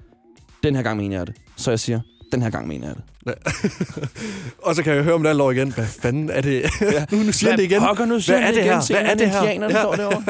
[0.62, 1.34] den her gang mener jeg det.
[1.56, 2.00] Så jeg siger,
[2.32, 3.04] den her gang mener jeg det.
[4.62, 5.72] Og så kan jeg høre om det alle år igen.
[5.72, 6.62] Hvad fanden er det?
[6.80, 7.04] Ja.
[7.16, 7.80] nu, nu siger det igen.
[7.80, 8.86] Pokker, nu siger Hvad er det igen her?
[9.00, 9.42] Hvad er det her?
[9.42, 9.84] indianerne, der Ja.
[9.84, 10.24] står derovre.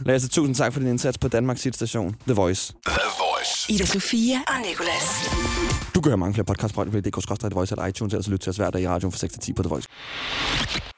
[0.06, 2.72] Lasse, tusind tak for din indsats på Danmarks Station, The Voice.
[2.86, 3.72] The Voice.
[3.72, 5.28] Ida Sofia og Nicolas.
[5.98, 8.56] Du kan høre mange flere podcasts på The Voice eller iTunes, eller lytte til os
[8.56, 9.88] hver dag i radioen fra 6 til 10 på The Voice.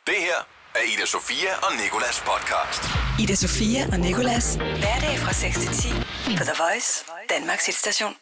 [0.06, 0.40] Det her
[0.74, 2.82] er Ida Sofia og Nikolas podcast.
[3.22, 4.54] Ida Sofia og Nicolas.
[4.54, 5.88] Hverdag fra 6 til 10
[6.38, 8.12] på The Voice, Danmarks hitstation.